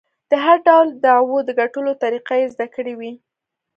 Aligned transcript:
د 0.31 0.33
هر 0.45 0.57
ډول 0.67 0.87
دعوو 1.05 1.37
د 1.47 1.49
ګټلو 1.61 1.91
طریقې 2.03 2.37
یې 2.41 2.51
زده 2.53 2.67
کړې 2.75 2.93
وې. 2.99 3.11